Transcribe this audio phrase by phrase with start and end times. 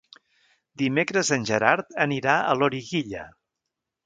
[0.81, 3.29] Dimecres en Gerard anirà a Loriguilla.